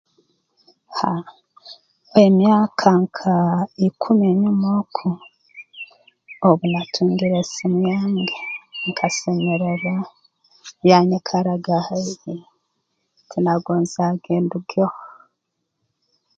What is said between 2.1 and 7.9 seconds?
emyaka nkaa ikumi enyuma oku obu natungire esimu